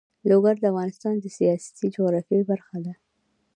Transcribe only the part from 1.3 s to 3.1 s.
سیاسي جغرافیه برخه ده.